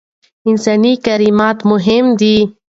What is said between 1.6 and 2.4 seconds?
مهم دی.